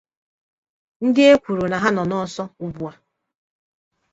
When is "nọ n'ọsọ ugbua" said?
1.95-2.91